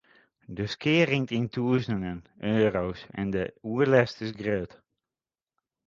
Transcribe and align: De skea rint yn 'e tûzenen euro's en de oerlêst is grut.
De 0.55 0.65
skea 0.73 1.03
rint 1.07 1.29
yn 1.37 1.45
'e 1.47 1.51
tûzenen 1.53 2.19
euro's 2.55 3.01
en 3.19 3.27
de 3.33 3.43
oerlêst 3.69 4.17
is 4.25 4.31
grut. 4.39 4.71